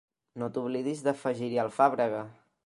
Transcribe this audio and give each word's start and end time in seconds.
No 0.43 0.47
t'oblidis 0.55 1.03
d'afegir-hi 1.09 1.61
alfàbrega. 1.67 2.25